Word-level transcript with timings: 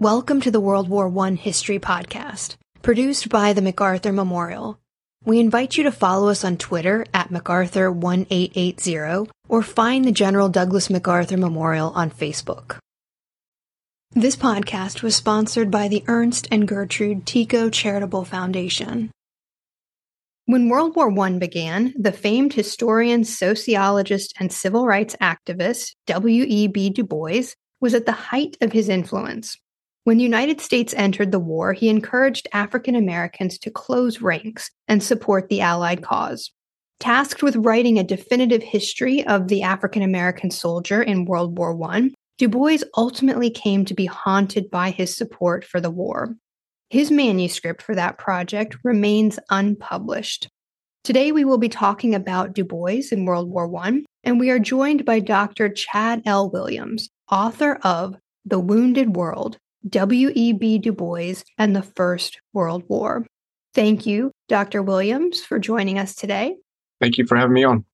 Welcome 0.00 0.40
to 0.40 0.50
the 0.50 0.58
World 0.58 0.88
War 0.88 1.06
I 1.24 1.30
History 1.34 1.78
Podcast, 1.78 2.56
produced 2.82 3.28
by 3.28 3.52
the 3.52 3.62
MacArthur 3.62 4.10
Memorial. 4.10 4.80
We 5.24 5.38
invite 5.38 5.76
you 5.76 5.84
to 5.84 5.92
follow 5.92 6.30
us 6.30 6.44
on 6.44 6.56
Twitter 6.56 7.06
at 7.14 7.28
MacArthur1880 7.28 9.30
or 9.48 9.62
find 9.62 10.04
the 10.04 10.10
General 10.10 10.48
Douglas 10.48 10.90
MacArthur 10.90 11.36
Memorial 11.36 11.92
on 11.94 12.10
Facebook. 12.10 12.78
This 14.10 14.34
podcast 14.34 15.04
was 15.04 15.14
sponsored 15.14 15.70
by 15.70 15.86
the 15.86 16.02
Ernst 16.08 16.48
and 16.50 16.66
Gertrude 16.66 17.24
Ticho 17.24 17.72
Charitable 17.72 18.24
Foundation. 18.24 19.12
When 20.46 20.68
World 20.68 20.96
War 20.96 21.16
I 21.20 21.38
began, 21.38 21.94
the 21.96 22.10
famed 22.10 22.54
historian, 22.54 23.22
sociologist, 23.22 24.34
and 24.40 24.52
civil 24.52 24.88
rights 24.88 25.14
activist 25.20 25.92
W.E.B. 26.08 26.90
Du 26.90 27.04
Bois 27.04 27.52
was 27.80 27.94
at 27.94 28.06
the 28.06 28.12
height 28.12 28.56
of 28.60 28.72
his 28.72 28.88
influence. 28.88 29.56
When 30.04 30.18
the 30.18 30.22
United 30.22 30.60
States 30.60 30.92
entered 30.98 31.32
the 31.32 31.38
war, 31.38 31.72
he 31.72 31.88
encouraged 31.88 32.46
African 32.52 32.94
Americans 32.94 33.58
to 33.60 33.70
close 33.70 34.20
ranks 34.20 34.70
and 34.86 35.02
support 35.02 35.48
the 35.48 35.62
Allied 35.62 36.02
cause. 36.02 36.52
Tasked 37.00 37.42
with 37.42 37.56
writing 37.56 37.98
a 37.98 38.04
definitive 38.04 38.62
history 38.62 39.26
of 39.26 39.48
the 39.48 39.62
African 39.62 40.02
American 40.02 40.50
soldier 40.50 41.02
in 41.02 41.24
World 41.24 41.56
War 41.56 41.82
I, 41.90 42.10
Du 42.36 42.48
Bois 42.50 42.78
ultimately 42.98 43.48
came 43.48 43.86
to 43.86 43.94
be 43.94 44.04
haunted 44.04 44.70
by 44.70 44.90
his 44.90 45.16
support 45.16 45.64
for 45.64 45.80
the 45.80 45.90
war. 45.90 46.36
His 46.90 47.10
manuscript 47.10 47.80
for 47.80 47.94
that 47.94 48.18
project 48.18 48.76
remains 48.84 49.38
unpublished. 49.50 50.48
Today, 51.02 51.32
we 51.32 51.46
will 51.46 51.58
be 51.58 51.70
talking 51.70 52.14
about 52.14 52.52
Du 52.52 52.64
Bois 52.64 53.08
in 53.10 53.24
World 53.24 53.48
War 53.48 53.74
I, 53.76 54.02
and 54.22 54.38
we 54.38 54.50
are 54.50 54.58
joined 54.58 55.06
by 55.06 55.20
Dr. 55.20 55.70
Chad 55.70 56.22
L. 56.26 56.50
Williams, 56.50 57.08
author 57.30 57.78
of 57.82 58.16
The 58.44 58.60
Wounded 58.60 59.16
World 59.16 59.56
W.E.B. 59.88 60.78
Du 60.78 60.92
Bois 60.92 61.42
and 61.58 61.76
the 61.76 61.82
First 61.82 62.40
World 62.52 62.84
War. 62.88 63.26
Thank 63.74 64.06
you, 64.06 64.30
Dr. 64.48 64.82
Williams, 64.82 65.40
for 65.40 65.58
joining 65.58 65.98
us 65.98 66.14
today. 66.14 66.56
Thank 67.00 67.18
you 67.18 67.26
for 67.26 67.36
having 67.36 67.54
me 67.54 67.64
on. 67.64 67.84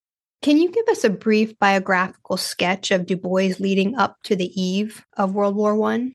Can 0.42 0.56
you 0.56 0.70
give 0.70 0.88
us 0.88 1.04
a 1.04 1.10
brief 1.10 1.58
biographical 1.58 2.36
sketch 2.36 2.90
of 2.90 3.06
Du 3.06 3.16
Bois 3.16 3.54
leading 3.58 3.96
up 3.96 4.16
to 4.24 4.36
the 4.36 4.50
eve 4.60 5.04
of 5.16 5.34
World 5.34 5.56
War 5.56 5.80
I? 5.90 6.12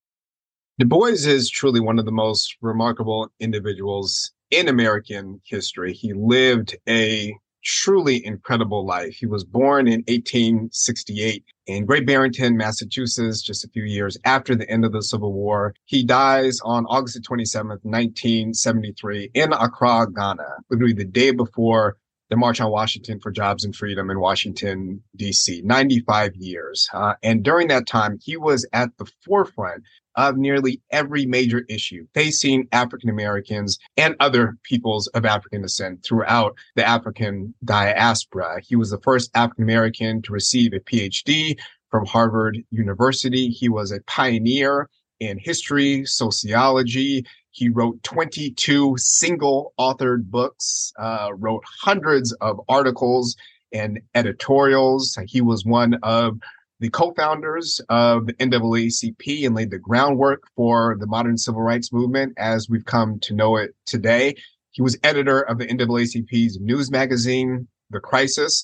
Du 0.80 0.86
Bois 0.86 1.25
is 1.25 1.49
truly 1.49 1.80
one 1.80 1.99
of 1.99 2.05
the 2.05 2.11
most 2.11 2.55
remarkable 2.61 3.31
individuals 3.39 4.31
in 4.52 4.67
American 4.67 5.42
history. 5.45 5.94
He 5.94 6.14
lived 6.14 6.75
a 6.88 7.36
truly 7.66 8.25
incredible 8.25 8.85
life. 8.85 9.16
He 9.16 9.25
was 9.25 9.44
born 9.44 9.88
in 9.88 10.02
1868 10.08 11.44
in 11.67 11.85
Great 11.85 12.05
Barrington, 12.05 12.55
Massachusetts, 12.55 13.41
just 13.41 13.66
a 13.66 13.69
few 13.69 13.83
years 13.83 14.17
after 14.23 14.55
the 14.55 14.69
end 14.69 14.85
of 14.85 14.91
the 14.91 15.02
Civil 15.02 15.33
War. 15.33 15.73
He 15.86 16.03
dies 16.03 16.59
on 16.63 16.86
August 16.86 17.21
27, 17.23 17.67
1973 17.81 19.31
in 19.33 19.52
Accra, 19.52 20.08
Ghana, 20.16 20.58
literally 20.69 20.93
the 20.93 21.05
day 21.05 21.31
before 21.31 21.97
the 22.30 22.36
March 22.36 22.59
on 22.59 22.71
Washington 22.71 23.19
for 23.19 23.31
Jobs 23.31 23.66
and 23.66 23.75
Freedom 23.75 24.09
in 24.09 24.19
Washington, 24.19 25.03
D.C., 25.16 25.61
95 25.63 26.36
years. 26.36 26.88
Uh, 26.93 27.13
and 27.21 27.43
during 27.43 27.67
that 27.67 27.86
time, 27.86 28.17
he 28.21 28.36
was 28.38 28.67
at 28.73 28.89
the 28.97 29.05
forefront 29.23 29.83
of 30.16 30.38
nearly 30.38 30.81
every 30.91 31.25
major 31.25 31.66
issue 31.69 32.05
facing 32.13 32.67
African 32.71 33.09
Americans 33.09 33.77
and 33.97 34.16
other 34.19 34.58
peoples 34.63 35.08
of 35.08 35.25
African 35.25 35.61
descent 35.61 36.03
throughout 36.03 36.55
the 36.75 36.88
African 36.88 37.53
diaspora. 37.63 38.61
He 38.61 38.75
was 38.75 38.91
the 38.91 38.99
first 38.99 39.31
African 39.36 39.63
American 39.63 40.21
to 40.23 40.33
receive 40.33 40.73
a 40.73 40.80
PhD 40.80 41.58
from 41.89 42.05
Harvard 42.05 42.58
University. 42.71 43.49
He 43.49 43.69
was 43.69 43.91
a 43.91 44.02
pioneer 44.08 44.89
in 45.19 45.38
history, 45.38 46.05
sociology. 46.05 47.25
He 47.52 47.69
wrote 47.69 48.02
22 48.03 48.95
single 48.97 49.73
authored 49.80 50.25
books, 50.25 50.91
uh, 50.99 51.30
wrote 51.36 51.63
hundreds 51.81 52.33
of 52.41 52.59
articles 52.67 53.36
and 53.71 53.99
editorials. 54.14 55.17
He 55.26 55.42
was 55.42 55.65
one 55.65 55.95
of 56.03 56.37
the 56.85 56.91
co-founders 56.91 57.81
of 57.89 58.27
the 58.27 58.33
NAACP 58.33 59.43
and 59.43 59.55
laid 59.55 59.71
the 59.71 59.79
groundwork 59.79 60.43
for 60.55 60.95
the 60.99 61.07
modern 61.07 61.35
civil 61.35 61.63
rights 61.63 61.91
movement 61.91 62.31
as 62.37 62.69
we've 62.69 62.85
come 62.85 63.19
to 63.21 63.33
know 63.33 63.57
it 63.57 63.75
today. 63.87 64.35
He 64.69 64.83
was 64.83 64.95
editor 65.01 65.41
of 65.41 65.57
the 65.57 65.65
NAACP's 65.65 66.59
news 66.59 66.91
magazine, 66.91 67.67
The 67.89 67.99
Crisis. 67.99 68.63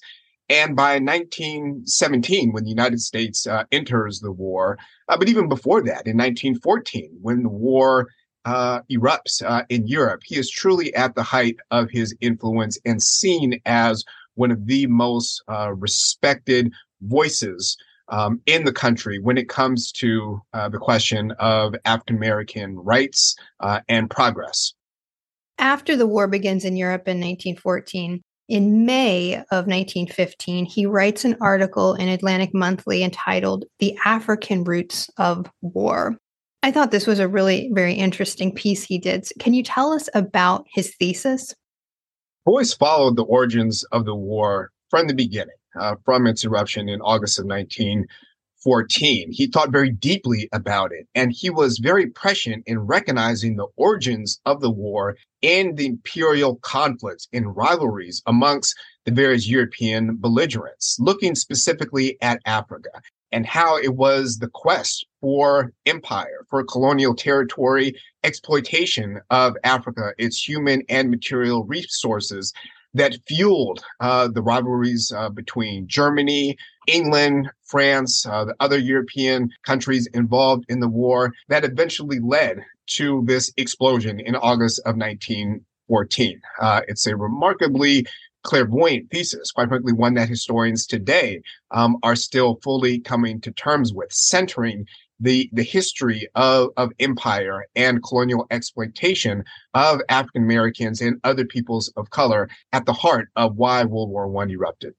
And 0.49 0.75
by 0.75 0.99
1917, 0.99 2.51
when 2.51 2.63
the 2.63 2.69
United 2.69 3.01
States 3.01 3.47
uh, 3.47 3.63
enters 3.71 4.19
the 4.19 4.31
war, 4.31 4.77
uh, 5.09 5.17
but 5.17 5.27
even 5.27 5.49
before 5.49 5.81
that, 5.81 6.05
in 6.05 6.15
1914, 6.15 7.17
when 7.23 7.41
the 7.41 7.49
war 7.49 8.07
uh, 8.45 8.81
erupts 8.91 9.41
uh, 9.43 9.63
in 9.69 9.87
Europe, 9.87 10.21
he 10.23 10.35
is 10.35 10.51
truly 10.51 10.93
at 10.93 11.15
the 11.15 11.23
height 11.23 11.55
of 11.71 11.89
his 11.89 12.15
influence 12.21 12.77
and 12.85 13.01
seen 13.01 13.59
as 13.65 14.05
one 14.35 14.51
of 14.51 14.67
the 14.67 14.85
most 14.85 15.41
uh, 15.47 15.73
respected 15.73 16.71
voices 17.01 17.75
um, 18.11 18.41
in 18.45 18.65
the 18.65 18.73
country 18.73 19.19
when 19.19 19.37
it 19.37 19.49
comes 19.49 19.91
to 19.93 20.41
uh, 20.53 20.69
the 20.69 20.77
question 20.77 21.31
of 21.39 21.73
African 21.85 22.17
American 22.17 22.77
rights 22.77 23.35
uh, 23.61 23.79
and 23.89 24.09
progress. 24.09 24.73
After 25.57 25.95
the 25.95 26.07
war 26.07 26.27
begins 26.27 26.65
in 26.65 26.75
Europe 26.75 27.07
in 27.07 27.19
1914, 27.19 28.21
in 28.49 28.85
May 28.85 29.35
of 29.35 29.67
1915, 29.67 30.65
he 30.65 30.85
writes 30.85 31.23
an 31.23 31.37
article 31.39 31.93
in 31.93 32.09
Atlantic 32.09 32.53
Monthly 32.53 33.03
entitled 33.03 33.63
The 33.79 33.97
African 34.03 34.65
Roots 34.65 35.09
of 35.17 35.49
War. 35.61 36.17
I 36.63 36.71
thought 36.71 36.91
this 36.91 37.07
was 37.07 37.19
a 37.19 37.27
really 37.27 37.71
very 37.73 37.93
interesting 37.93 38.53
piece 38.53 38.83
he 38.83 38.97
did. 38.97 39.25
Can 39.39 39.53
you 39.53 39.63
tell 39.63 39.93
us 39.93 40.09
about 40.13 40.65
his 40.73 40.93
thesis? 40.95 41.55
Bois 42.45 42.75
followed 42.77 43.15
the 43.15 43.23
origins 43.23 43.83
of 43.91 44.05
the 44.05 44.15
war 44.15 44.71
from 44.89 45.07
the 45.07 45.13
beginning 45.13 45.55
uh, 45.79 45.95
from 46.05 46.27
its 46.27 46.43
eruption 46.45 46.89
in 46.89 47.01
August 47.01 47.39
of 47.39 47.45
1914. 47.45 49.31
He 49.31 49.47
thought 49.47 49.71
very 49.71 49.91
deeply 49.91 50.49
about 50.51 50.91
it, 50.91 51.07
and 51.15 51.31
he 51.31 51.49
was 51.49 51.79
very 51.79 52.07
prescient 52.07 52.63
in 52.67 52.79
recognizing 52.79 53.55
the 53.55 53.67
origins 53.75 54.39
of 54.45 54.61
the 54.61 54.71
war 54.71 55.17
and 55.43 55.77
the 55.77 55.87
imperial 55.87 56.57
conflicts 56.57 57.27
and 57.33 57.55
rivalries 57.55 58.21
amongst 58.25 58.75
the 59.05 59.11
various 59.11 59.47
European 59.47 60.15
belligerents, 60.15 60.97
looking 60.99 61.35
specifically 61.35 62.17
at 62.21 62.41
Africa 62.45 62.89
and 63.31 63.45
how 63.45 63.77
it 63.77 63.95
was 63.95 64.37
the 64.37 64.49
quest 64.49 65.05
for 65.21 65.71
empire, 65.85 66.45
for 66.49 66.63
colonial 66.63 67.15
territory, 67.15 67.95
exploitation 68.23 69.21
of 69.29 69.55
Africa, 69.63 70.13
its 70.17 70.47
human 70.47 70.83
and 70.89 71.09
material 71.09 71.63
resources 71.63 72.53
that 72.93 73.15
fueled 73.27 73.83
uh, 73.99 74.27
the 74.27 74.41
rivalries 74.41 75.11
uh, 75.15 75.29
between 75.29 75.87
Germany, 75.87 76.57
England, 76.87 77.49
France, 77.63 78.25
uh, 78.25 78.45
the 78.45 78.55
other 78.59 78.77
European 78.77 79.49
countries 79.65 80.07
involved 80.13 80.65
in 80.69 80.79
the 80.79 80.89
war 80.89 81.31
that 81.47 81.63
eventually 81.63 82.19
led 82.19 82.63
to 82.87 83.23
this 83.25 83.51
explosion 83.57 84.19
in 84.19 84.35
August 84.35 84.79
of 84.79 84.97
1914. 84.97 86.41
Uh, 86.59 86.81
it's 86.87 87.07
a 87.07 87.15
remarkably 87.15 88.05
clairvoyant 88.43 89.09
thesis, 89.11 89.51
quite 89.51 89.69
frankly, 89.69 89.93
one 89.93 90.15
that 90.15 90.27
historians 90.27 90.85
today 90.85 91.41
um, 91.71 91.97
are 92.03 92.15
still 92.15 92.59
fully 92.63 92.99
coming 92.99 93.39
to 93.41 93.51
terms 93.51 93.93
with, 93.93 94.11
centering 94.11 94.85
the 95.21 95.49
the 95.53 95.63
history 95.63 96.27
of, 96.35 96.69
of 96.77 96.91
empire 96.99 97.65
and 97.75 98.03
colonial 98.03 98.47
exploitation 98.51 99.43
of 99.73 100.01
African 100.09 100.43
Americans 100.43 100.99
and 100.99 101.19
other 101.23 101.45
peoples 101.45 101.89
of 101.95 102.09
color 102.09 102.49
at 102.73 102.85
the 102.85 102.93
heart 102.93 103.29
of 103.35 103.55
why 103.55 103.85
World 103.85 104.09
War 104.09 104.27
One 104.27 104.49
erupted. 104.49 104.93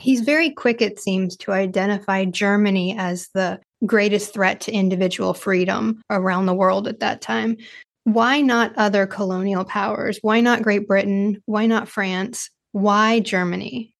He's 0.00 0.20
very 0.20 0.50
quick, 0.50 0.80
it 0.80 1.00
seems, 1.00 1.36
to 1.38 1.52
identify 1.52 2.24
Germany 2.24 2.96
as 2.96 3.28
the 3.34 3.60
greatest 3.86 4.32
threat 4.32 4.60
to 4.62 4.72
individual 4.72 5.34
freedom 5.34 6.00
around 6.10 6.46
the 6.46 6.54
world 6.54 6.86
at 6.86 7.00
that 7.00 7.20
time. 7.20 7.56
Why 8.04 8.40
not 8.40 8.72
other 8.76 9.06
colonial 9.06 9.64
powers? 9.64 10.18
Why 10.22 10.40
not 10.40 10.62
Great 10.62 10.86
Britain? 10.86 11.42
Why 11.46 11.66
not 11.66 11.88
France? 11.88 12.48
Why 12.72 13.20
Germany? 13.20 13.92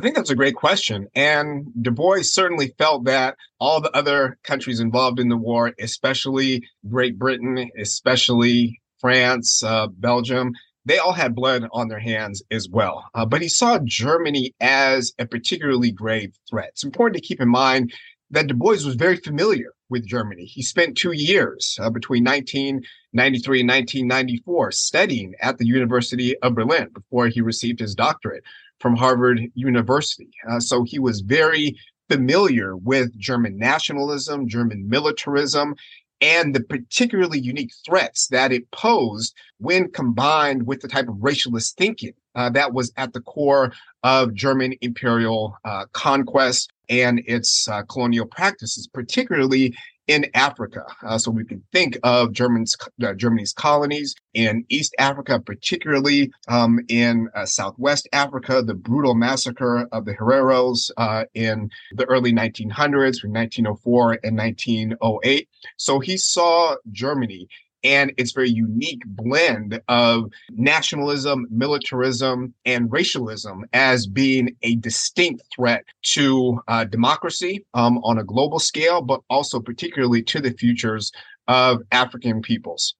I 0.00 0.02
think 0.02 0.16
that's 0.16 0.30
a 0.30 0.34
great 0.34 0.54
question. 0.54 1.08
And 1.14 1.66
Du 1.82 1.90
Bois 1.90 2.22
certainly 2.22 2.72
felt 2.78 3.04
that 3.04 3.36
all 3.60 3.82
the 3.82 3.94
other 3.94 4.38
countries 4.44 4.80
involved 4.80 5.20
in 5.20 5.28
the 5.28 5.36
war, 5.36 5.74
especially 5.78 6.66
Great 6.88 7.18
Britain, 7.18 7.70
especially 7.78 8.80
France, 8.98 9.62
uh, 9.62 9.88
Belgium, 9.88 10.52
they 10.86 10.96
all 10.96 11.12
had 11.12 11.34
blood 11.34 11.68
on 11.74 11.88
their 11.88 11.98
hands 11.98 12.42
as 12.50 12.66
well. 12.66 13.10
Uh, 13.14 13.26
but 13.26 13.42
he 13.42 13.48
saw 13.50 13.78
Germany 13.84 14.54
as 14.58 15.12
a 15.18 15.26
particularly 15.26 15.90
grave 15.90 16.32
threat. 16.48 16.70
It's 16.70 16.82
important 16.82 17.16
to 17.16 17.28
keep 17.28 17.42
in 17.42 17.50
mind 17.50 17.92
that 18.30 18.46
Du 18.46 18.54
Bois 18.54 18.82
was 18.82 18.94
very 18.94 19.16
familiar 19.16 19.74
with 19.90 20.06
Germany. 20.06 20.46
He 20.46 20.62
spent 20.62 20.96
two 20.96 21.12
years 21.12 21.76
uh, 21.78 21.90
between 21.90 22.24
1993 22.24 23.60
and 23.60 23.68
1994 23.68 24.72
studying 24.72 25.34
at 25.42 25.58
the 25.58 25.66
University 25.66 26.38
of 26.38 26.54
Berlin 26.54 26.88
before 26.94 27.26
he 27.26 27.42
received 27.42 27.80
his 27.80 27.94
doctorate 27.94 28.44
from 28.80 28.96
Harvard 28.96 29.40
University. 29.54 30.30
Uh, 30.48 30.58
so 30.58 30.82
he 30.82 30.98
was 30.98 31.20
very 31.20 31.76
familiar 32.08 32.76
with 32.76 33.16
German 33.18 33.56
nationalism, 33.56 34.48
German 34.48 34.88
militarism, 34.88 35.76
and 36.20 36.54
the 36.54 36.62
particularly 36.62 37.38
unique 37.38 37.72
threats 37.86 38.26
that 38.28 38.52
it 38.52 38.70
posed 38.72 39.34
when 39.58 39.90
combined 39.90 40.66
with 40.66 40.80
the 40.80 40.88
type 40.88 41.08
of 41.08 41.14
racialist 41.16 41.74
thinking 41.76 42.12
uh, 42.34 42.50
that 42.50 42.74
was 42.74 42.92
at 42.96 43.12
the 43.12 43.20
core 43.20 43.72
of 44.02 44.34
German 44.34 44.74
imperial 44.80 45.56
uh, 45.64 45.86
conquest 45.92 46.70
and 46.88 47.22
its 47.26 47.68
uh, 47.68 47.82
colonial 47.82 48.26
practices, 48.26 48.88
particularly 48.92 49.74
in 50.10 50.26
Africa. 50.34 50.84
Uh, 51.04 51.16
so 51.16 51.30
we 51.30 51.44
can 51.44 51.62
think 51.72 51.96
of 52.02 52.32
German's, 52.32 52.76
uh, 53.00 53.14
Germany's 53.14 53.52
colonies 53.52 54.16
in 54.34 54.64
East 54.68 54.92
Africa, 54.98 55.38
particularly 55.38 56.32
um, 56.48 56.80
in 56.88 57.28
uh, 57.36 57.46
Southwest 57.46 58.08
Africa, 58.12 58.60
the 58.60 58.74
brutal 58.74 59.14
massacre 59.14 59.86
of 59.92 60.04
the 60.04 60.14
Hereros 60.14 60.90
uh, 60.96 61.26
in 61.34 61.70
the 61.92 62.04
early 62.06 62.32
1900s, 62.32 63.20
from 63.20 63.32
1904 63.32 64.18
and 64.24 64.36
1908. 64.36 65.48
So 65.76 66.00
he 66.00 66.16
saw 66.16 66.74
Germany 66.90 67.46
and 67.84 68.12
its 68.16 68.32
very 68.32 68.50
unique 68.50 69.02
blend 69.06 69.80
of 69.88 70.30
nationalism, 70.50 71.46
militarism, 71.50 72.54
and 72.64 72.90
racialism 72.92 73.64
as 73.72 74.06
being 74.06 74.56
a 74.62 74.76
distinct 74.76 75.42
threat 75.54 75.84
to 76.02 76.60
uh, 76.68 76.84
democracy 76.84 77.64
um, 77.74 77.98
on 77.98 78.18
a 78.18 78.24
global 78.24 78.58
scale, 78.58 79.02
but 79.02 79.20
also 79.30 79.60
particularly 79.60 80.22
to 80.22 80.40
the 80.40 80.52
futures 80.52 81.12
of 81.48 81.82
African 81.92 82.42
peoples. 82.42 82.94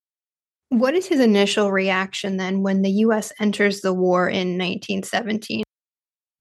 What 0.71 0.95
is 0.95 1.07
his 1.07 1.21
initial 1.21 1.73
reaction 1.73 2.37
then 2.37 2.63
when 2.63 2.83
the 2.83 2.91
US 2.91 3.33
enters 3.41 3.81
the 3.81 3.93
war 3.93 4.29
in 4.29 4.57
1917? 4.57 5.65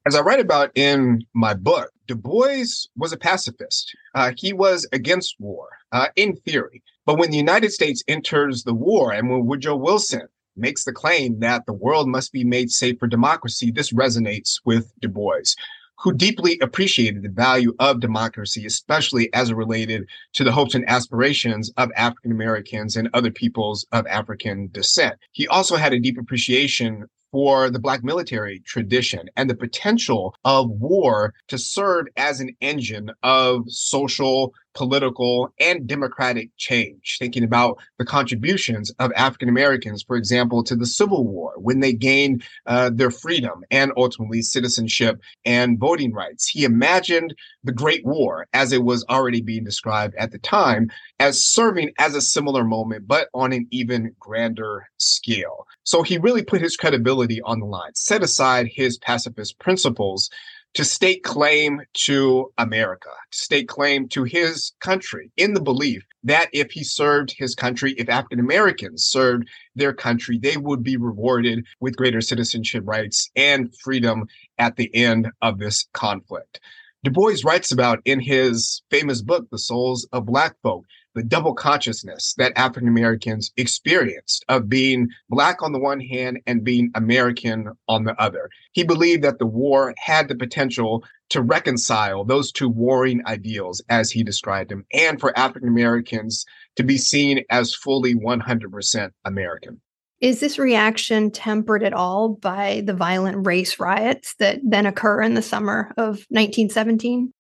As 0.06 0.16
I 0.16 0.22
write 0.22 0.40
about 0.40 0.72
in 0.76 1.22
my 1.34 1.54
book, 1.54 1.92
Du 2.08 2.16
Bois 2.16 2.66
was 2.96 3.12
a 3.12 3.18
pacifist. 3.18 3.96
Uh, 4.16 4.32
he 4.36 4.54
was 4.54 4.88
against 4.92 5.36
war 5.40 5.68
uh, 5.92 6.08
in 6.16 6.36
theory. 6.38 6.82
But 7.10 7.18
when 7.18 7.32
the 7.32 7.38
United 7.38 7.72
States 7.72 8.04
enters 8.08 8.66
the 8.66 8.74
war 8.76 9.12
and 9.12 9.32
when 9.32 9.48
Woodrow 9.48 9.76
Wilson 9.76 10.28
makes 10.56 10.84
the 10.84 10.94
claim 10.94 11.40
that 11.40 11.66
the 11.66 11.74
world 11.74 12.08
must 12.08 12.32
be 12.32 12.44
made 12.44 12.70
safe 12.70 13.00
for 13.00 13.08
democracy, 13.08 13.72
this 13.72 13.92
resonates 13.92 14.62
with 14.64 14.94
Du 15.00 15.10
Bois, 15.10 15.56
who 15.98 16.14
deeply 16.14 16.60
appreciated 16.62 17.24
the 17.24 17.30
value 17.30 17.74
of 17.80 18.00
democracy, 18.00 18.64
especially 18.68 19.34
as 19.34 19.50
it 19.50 19.56
related 19.56 20.08
to 20.34 20.44
the 20.44 20.52
hopes 20.52 20.76
and 20.76 20.88
aspirations 20.88 21.74
of 21.78 21.92
African 21.96 22.32
Americans 22.32 22.96
and 22.96 23.10
other 23.16 23.32
peoples 23.32 23.88
of 23.92 24.06
African 24.06 24.70
descent. 24.72 25.18
He 25.32 25.48
also 25.48 25.78
had 25.78 25.94
a 25.94 26.00
deep 26.00 26.20
appreciation 26.20 27.08
for 27.32 27.70
the 27.70 27.80
Black 27.80 28.04
military 28.04 28.60
tradition 28.60 29.30
and 29.36 29.50
the 29.50 29.56
potential 29.56 30.36
of 30.46 30.70
war 30.70 31.34
to 31.48 31.58
serve 31.58 32.08
as 32.18 32.40
an 32.40 32.56
engine 32.62 33.12
of 33.24 33.64
social, 33.68 34.54
political, 34.74 35.54
and 35.60 35.88
democratic 35.88 36.50
change. 36.58 37.18
Thinking 37.20 37.44
about 37.44 37.78
the 37.98 38.06
contributions 38.06 38.92
of 39.00 39.12
African 39.16 39.50
Americans, 39.50 40.04
for 40.04 40.16
example, 40.16 40.64
to 40.64 40.76
the 40.76 40.86
Civil 40.86 41.26
War 41.26 41.54
when 41.58 41.80
they 41.80 41.94
gained 41.94 42.44
uh, 42.66 42.90
their 42.94 43.12
freedom 43.12 43.64
and 43.72 43.92
ultimately 43.98 44.42
citizenship 44.42 45.20
and 45.46 45.80
voting 45.80 46.14
rights. 46.14 46.48
He 46.48 46.64
imagined 46.64 47.34
the 47.64 47.74
Great 47.74 48.06
War, 48.06 48.48
as 48.54 48.72
it 48.72 48.84
was 48.84 49.06
already 49.10 49.42
being 49.42 49.64
described 49.64 50.16
at 50.16 50.32
the 50.32 50.40
time, 50.40 50.90
as 51.20 51.44
serving 51.44 51.92
as 52.00 52.16
a 52.16 52.22
similar 52.22 52.64
moment, 52.64 53.08
but 53.08 53.28
on 53.34 53.52
an 53.52 53.68
even 53.72 54.16
grander 54.20 54.88
scale. 54.98 55.68
So 55.84 56.04
he 56.04 56.18
really 56.18 56.44
put 56.44 56.62
his 56.62 56.78
credibility 56.78 57.42
on 57.42 57.60
the 57.60 57.66
line, 57.66 57.96
set 57.96 58.24
aside 58.24 58.68
his 58.72 58.98
pacifist 58.98 59.60
principles 59.60 60.30
to 60.76 60.86
stake 60.86 61.24
claim 61.24 61.82
to 62.06 62.52
America, 62.58 63.10
to 63.32 63.38
stake 63.38 63.68
claim 63.68 64.08
to 64.10 64.24
his 64.24 64.74
country 64.80 65.32
in 65.38 65.54
the 65.54 65.62
belief 65.62 66.04
that 66.24 66.50
if 66.54 66.72
he 66.72 66.84
served 66.84 67.34
his 67.38 67.56
country, 67.56 67.94
if 67.98 68.10
African 68.10 68.40
Americans 68.40 69.06
served 69.06 69.48
their 69.76 69.94
country, 69.94 70.38
they 70.38 70.58
would 70.58 70.84
be 70.84 70.98
rewarded 70.98 71.66
with 71.80 71.96
greater 71.96 72.22
citizenship 72.22 72.84
rights 72.86 73.30
and 73.36 73.74
freedom 73.84 74.26
at 74.58 74.76
the 74.76 74.94
end 74.94 75.30
of 75.42 75.60
this 75.60 75.88
conflict. 75.94 76.60
Du 77.04 77.12
Bois 77.12 77.38
writes 77.46 77.72
about 77.72 78.00
in 78.04 78.20
his 78.20 78.82
famous 78.92 79.22
book, 79.22 79.48
The 79.52 79.58
Souls 79.58 80.08
of 80.12 80.26
Black 80.26 80.56
Folk, 80.62 80.84
the 81.20 81.26
double 81.26 81.54
consciousness 81.54 82.34
that 82.38 82.54
African 82.56 82.88
Americans 82.88 83.52
experienced 83.58 84.46
of 84.48 84.70
being 84.70 85.10
Black 85.30 85.62
on 85.62 85.74
the 85.74 85.80
one 85.80 86.00
hand 86.00 86.40
and 86.48 86.64
being 86.64 86.92
American 86.96 87.68
on 87.90 88.06
the 88.06 88.16
other. 88.22 88.50
He 88.72 88.86
believed 88.86 89.26
that 89.26 89.38
the 89.38 89.46
war 89.46 89.94
had 89.98 90.30
the 90.30 90.36
potential 90.36 91.04
to 91.32 91.42
reconcile 91.42 92.24
those 92.24 92.54
two 92.54 92.70
warring 92.70 93.22
ideals 93.28 93.84
as 93.90 94.10
he 94.10 94.24
described 94.24 94.72
them, 94.72 94.86
and 94.94 95.20
for 95.20 95.38
African 95.38 95.68
Americans 95.68 96.46
to 96.78 96.84
be 96.84 96.98
seen 96.98 97.44
as 97.50 97.76
fully 97.76 98.16
100% 98.16 99.12
American. 99.26 99.82
Is 100.22 100.40
this 100.40 100.58
reaction 100.58 101.32
tempered 101.32 101.84
at 101.84 101.92
all 101.92 102.30
by 102.30 102.82
the 102.86 102.94
violent 102.94 103.46
race 103.46 103.78
riots 103.78 104.36
that 104.40 104.62
then 104.64 104.86
occur 104.86 105.22
in 105.22 105.34
the 105.34 105.42
summer 105.42 105.94
of 105.98 106.26
1917? 106.30 107.34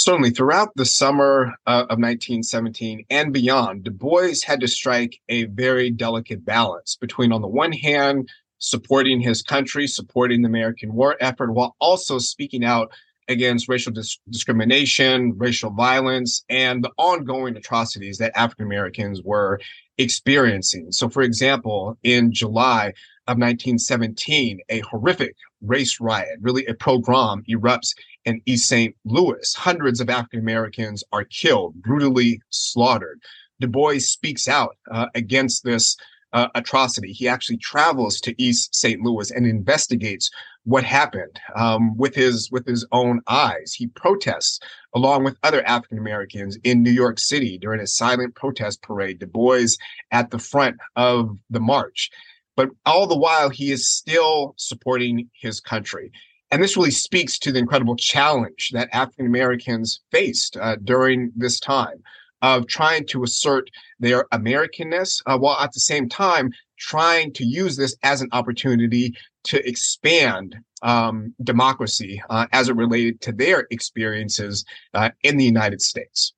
Certainly, 0.00 0.30
throughout 0.30 0.74
the 0.76 0.86
summer 0.86 1.52
uh, 1.66 1.84
of 1.90 1.98
1917 1.98 3.04
and 3.10 3.34
beyond, 3.34 3.84
Du 3.84 3.90
Bois 3.90 4.32
had 4.42 4.60
to 4.60 4.66
strike 4.66 5.20
a 5.28 5.44
very 5.44 5.90
delicate 5.90 6.42
balance 6.42 6.96
between, 6.98 7.32
on 7.32 7.42
the 7.42 7.48
one 7.48 7.72
hand, 7.72 8.26
supporting 8.56 9.20
his 9.20 9.42
country, 9.42 9.86
supporting 9.86 10.40
the 10.40 10.48
American 10.48 10.94
war 10.94 11.18
effort, 11.20 11.52
while 11.52 11.76
also 11.80 12.16
speaking 12.18 12.64
out 12.64 12.90
against 13.28 13.68
racial 13.68 13.92
dis- 13.92 14.18
discrimination, 14.30 15.34
racial 15.36 15.68
violence, 15.68 16.46
and 16.48 16.82
the 16.82 16.92
ongoing 16.96 17.54
atrocities 17.54 18.16
that 18.16 18.32
African 18.34 18.64
Americans 18.64 19.20
were 19.22 19.60
experiencing. 19.98 20.92
So, 20.92 21.10
for 21.10 21.20
example, 21.20 21.98
in 22.02 22.32
July 22.32 22.94
of 23.30 23.38
1917, 23.38 24.58
a 24.70 24.80
horrific 24.80 25.36
race 25.62 26.00
riot, 26.00 26.36
really 26.40 26.66
a 26.66 26.74
pogrom, 26.74 27.44
erupts 27.48 27.94
in 28.24 28.42
East 28.44 28.68
St. 28.68 28.94
Louis. 29.04 29.54
Hundreds 29.54 30.00
of 30.00 30.10
African 30.10 30.40
Americans 30.40 31.04
are 31.12 31.24
killed, 31.24 31.80
brutally 31.80 32.42
slaughtered. 32.50 33.20
Du 33.60 33.68
Bois 33.68 33.98
speaks 33.98 34.48
out 34.48 34.76
uh, 34.90 35.06
against 35.14 35.62
this 35.62 35.96
uh, 36.32 36.48
atrocity. 36.54 37.12
He 37.12 37.28
actually 37.28 37.58
travels 37.58 38.20
to 38.20 38.42
East 38.42 38.74
St. 38.74 39.00
Louis 39.00 39.30
and 39.30 39.46
investigates 39.46 40.30
what 40.64 40.84
happened 40.84 41.40
um, 41.54 41.96
with 41.96 42.14
his 42.14 42.50
with 42.50 42.66
his 42.66 42.86
own 42.92 43.20
eyes. 43.28 43.72
He 43.72 43.86
protests 43.88 44.60
along 44.94 45.24
with 45.24 45.36
other 45.42 45.66
African 45.66 45.98
Americans 45.98 46.58
in 46.64 46.82
New 46.82 46.90
York 46.90 47.18
City 47.18 47.58
during 47.58 47.80
a 47.80 47.86
silent 47.86 48.34
protest 48.34 48.82
parade. 48.82 49.18
Du 49.20 49.26
Bois 49.26 49.76
at 50.10 50.30
the 50.30 50.38
front 50.38 50.76
of 50.96 51.36
the 51.48 51.60
march, 51.60 52.10
but 52.56 52.70
all 52.86 53.06
the 53.06 53.16
while 53.16 53.48
he 53.48 53.70
is 53.70 53.88
still 53.88 54.54
supporting 54.56 55.28
his 55.32 55.60
country. 55.60 56.10
And 56.50 56.62
this 56.62 56.76
really 56.76 56.90
speaks 56.90 57.38
to 57.40 57.52
the 57.52 57.58
incredible 57.58 57.96
challenge 57.96 58.70
that 58.72 58.88
African 58.92 59.26
Americans 59.26 60.00
faced 60.10 60.56
uh, 60.56 60.76
during 60.82 61.32
this 61.36 61.60
time 61.60 62.02
of 62.42 62.66
trying 62.66 63.06
to 63.06 63.22
assert 63.22 63.70
their 63.98 64.24
Americanness 64.32 65.22
uh, 65.26 65.38
while 65.38 65.58
at 65.58 65.72
the 65.72 65.80
same 65.80 66.08
time 66.08 66.50
trying 66.78 67.32
to 67.34 67.44
use 67.44 67.76
this 67.76 67.94
as 68.02 68.22
an 68.22 68.28
opportunity 68.32 69.14
to 69.44 69.66
expand 69.68 70.56
um, 70.82 71.34
democracy 71.42 72.22
uh, 72.30 72.46
as 72.52 72.68
it 72.68 72.76
related 72.76 73.20
to 73.20 73.32
their 73.32 73.66
experiences 73.70 74.64
uh, 74.94 75.10
in 75.22 75.36
the 75.36 75.44
United 75.44 75.82
States. 75.82 76.32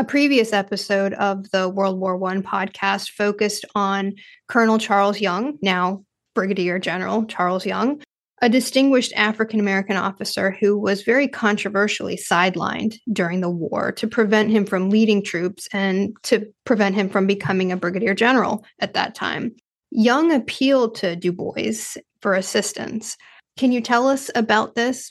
A 0.00 0.04
previous 0.04 0.54
episode 0.54 1.12
of 1.12 1.50
the 1.50 1.68
World 1.68 2.00
War 2.00 2.16
One 2.16 2.42
podcast 2.42 3.10
focused 3.10 3.66
on 3.74 4.14
Colonel 4.48 4.78
Charles 4.78 5.20
Young, 5.20 5.58
now 5.60 6.06
Brigadier 6.34 6.78
General 6.78 7.26
Charles 7.26 7.66
Young, 7.66 8.00
a 8.40 8.48
distinguished 8.48 9.12
African 9.14 9.60
American 9.60 9.98
officer 9.98 10.52
who 10.58 10.78
was 10.78 11.02
very 11.02 11.28
controversially 11.28 12.16
sidelined 12.16 12.96
during 13.12 13.42
the 13.42 13.50
war 13.50 13.92
to 13.92 14.06
prevent 14.06 14.48
him 14.48 14.64
from 14.64 14.88
leading 14.88 15.22
troops 15.22 15.68
and 15.70 16.16
to 16.22 16.50
prevent 16.64 16.94
him 16.94 17.10
from 17.10 17.26
becoming 17.26 17.70
a 17.70 17.76
brigadier 17.76 18.14
general 18.14 18.64
at 18.78 18.94
that 18.94 19.14
time. 19.14 19.54
Young 19.90 20.32
appealed 20.32 20.94
to 20.94 21.14
Du 21.14 21.30
Bois 21.30 21.98
for 22.22 22.32
assistance. 22.32 23.18
Can 23.58 23.70
you 23.70 23.82
tell 23.82 24.08
us 24.08 24.30
about 24.34 24.76
this? 24.76 25.10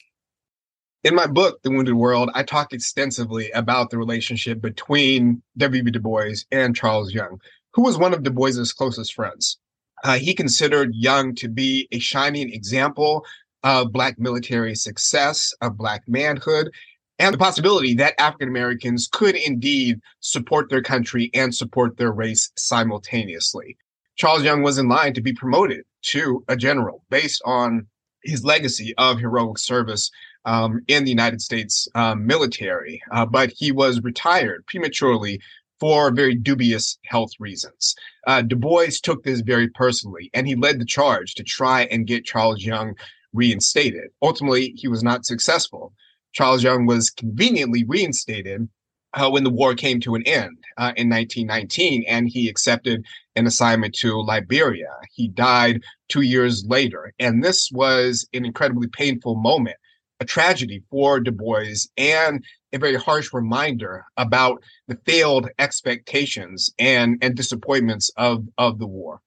In 1.02 1.16
my 1.16 1.28
book, 1.28 1.62
The 1.64 1.70
Wounded 1.70 1.94
World, 1.94 2.30
I 2.34 2.44
talk 2.44 2.74
extensively 2.74 3.50
about 3.52 3.90
the 3.90 3.98
relationship 3.98 4.60
between 4.60 5.42
W.B. 5.56 5.92
Du 5.92 6.00
Bois 6.02 6.44
and 6.52 6.76
Charles 6.76 7.14
Young, 7.14 7.40
who 7.74 7.84
was 7.84 7.98
one 7.98 8.14
of 8.14 8.24
Du 8.24 8.32
Bois's 8.32 8.74
closest 8.74 9.14
friends. 9.14 9.60
Uh, 10.04 10.18
he 10.18 10.34
considered 10.34 10.94
Young 10.94 11.36
to 11.36 11.48
be 11.48 11.88
a 11.94 12.00
shining 12.00 12.52
example 12.52 13.26
of 13.64 13.94
Black 13.94 14.20
military 14.20 14.76
success, 14.76 15.54
of 15.62 15.78
Black 15.78 16.04
manhood, 16.06 16.70
and 17.18 17.34
the 17.34 17.38
possibility 17.38 17.94
that 17.94 18.20
African 18.20 18.50
Americans 18.50 19.08
could 19.10 19.38
indeed 19.38 20.02
support 20.20 20.70
their 20.70 20.84
country 20.84 21.32
and 21.34 21.56
support 21.56 21.96
their 21.96 22.12
race 22.12 22.52
simultaneously. 22.58 23.78
Charles 24.18 24.44
Young 24.44 24.64
was 24.64 24.78
in 24.78 24.90
line 24.90 25.14
to 25.14 25.22
be 25.22 25.32
promoted 25.32 25.86
to 26.08 26.44
a 26.50 26.58
general 26.58 27.06
based 27.10 27.42
on 27.46 27.88
his 28.22 28.44
legacy 28.44 28.94
of 28.98 29.18
heroic 29.18 29.58
service 29.58 30.12
um, 30.46 30.82
in 30.88 31.04
the 31.04 31.10
United 31.10 31.42
States 31.42 31.88
um, 31.96 32.26
military, 32.26 33.02
uh, 33.12 33.26
but 33.26 33.52
he 33.56 33.72
was 33.72 34.02
retired 34.02 34.66
prematurely 34.68 35.40
for 35.80 36.12
very 36.12 36.36
dubious 36.36 36.98
health 37.06 37.32
reasons. 37.40 37.96
Uh, 38.28 38.42
du 38.42 38.56
Bois 38.56 38.88
took 39.02 39.24
this 39.24 39.42
very 39.42 39.70
personally, 39.70 40.30
and 40.34 40.48
he 40.48 40.56
led 40.56 40.80
the 40.80 40.86
charge 40.86 41.36
to 41.36 41.44
try 41.44 41.84
and 41.84 42.08
get 42.08 42.26
Charles 42.26 42.64
Young 42.64 42.96
reinstated. 43.34 44.10
Ultimately, 44.22 44.74
he 44.76 44.88
was 44.88 45.04
not 45.04 45.26
successful. 45.26 45.94
Charles 46.34 46.64
Young 46.64 46.86
was 46.86 47.10
conveniently 47.10 47.84
reinstated 47.86 48.68
uh, 49.14 49.30
when 49.30 49.44
the 49.44 49.50
war 49.50 49.74
came 49.74 50.00
to 50.02 50.16
an 50.16 50.24
end 50.28 50.58
uh, 50.78 50.94
in 50.96 51.10
1919, 51.10 52.04
and 52.08 52.30
he 52.30 52.48
accepted 52.48 53.06
an 53.36 53.48
assignment 53.48 53.96
to 53.96 54.22
Liberia. 54.22 54.92
He 55.12 55.28
died 55.30 55.82
two 56.10 56.22
years 56.22 56.66
later, 56.66 57.14
and 57.20 57.44
this 57.44 57.72
was 57.72 58.28
an 58.34 58.46
incredibly 58.46 58.88
painful 58.88 59.36
moment, 59.36 59.78
a 60.20 60.26
tragedy 60.26 60.84
for 60.90 61.20
Du 61.20 61.32
Bois, 61.32 61.86
and 61.98 62.44
a 62.74 62.78
very 62.78 62.96
harsh 62.96 63.34
reminder 63.34 64.06
about 64.18 64.62
the 64.88 64.98
failed 65.06 65.50
expectations 65.60 66.70
and, 66.78 67.18
and 67.22 67.36
disappointments 67.36 68.12
of, 68.18 68.46
of 68.58 68.80
the 68.80 68.88
war. 68.88 69.22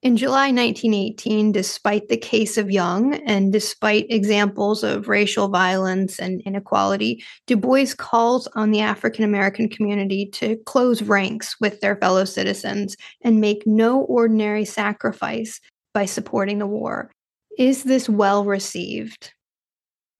In 0.00 0.16
July 0.16 0.52
1918, 0.52 1.50
despite 1.50 2.06
the 2.06 2.16
case 2.16 2.56
of 2.56 2.70
Young 2.70 3.14
and 3.14 3.52
despite 3.52 4.06
examples 4.08 4.84
of 4.84 5.08
racial 5.08 5.48
violence 5.48 6.20
and 6.20 6.40
inequality, 6.42 7.24
Du 7.48 7.56
Bois 7.56 7.94
calls 7.96 8.46
on 8.54 8.70
the 8.70 8.80
African 8.80 9.24
American 9.24 9.68
community 9.68 10.26
to 10.26 10.56
close 10.66 11.02
ranks 11.02 11.56
with 11.60 11.80
their 11.80 11.96
fellow 11.96 12.24
citizens 12.24 12.96
and 13.22 13.40
make 13.40 13.66
no 13.66 14.02
ordinary 14.02 14.64
sacrifice 14.64 15.60
by 15.92 16.04
supporting 16.04 16.58
the 16.58 16.66
war. 16.66 17.10
Is 17.58 17.82
this 17.82 18.08
well 18.08 18.44
received? 18.44 19.32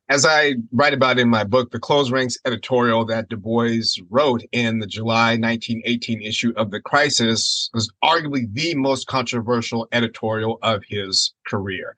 As 0.09 0.25
I 0.25 0.55
write 0.73 0.95
about 0.95 1.19
in 1.19 1.29
my 1.29 1.45
book, 1.45 1.71
the 1.71 1.79
Close 1.79 2.11
Ranks 2.11 2.38
editorial 2.47 3.05
that 3.07 3.29
Du 3.29 3.37
Bois 3.37 3.83
wrote 4.09 4.43
in 4.53 4.79
the 4.79 4.87
July 4.87 5.37
1918 5.37 6.23
issue 6.23 6.53
of 6.57 6.71
The 6.71 6.81
Crisis 6.81 7.69
was 7.75 7.93
arguably 8.03 8.53
the 8.55 8.75
most 8.75 9.07
controversial 9.07 9.87
editorial 9.93 10.59
of 10.62 10.83
his 10.88 11.35
career. 11.47 11.95